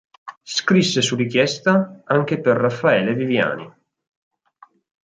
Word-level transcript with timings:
Scrisse 0.41 0.99
su 1.03 1.15
richiesta 1.15 2.01
anche 2.05 2.39
per 2.41 2.57
Raffaele 2.57 3.13
Viviani. 3.13 3.71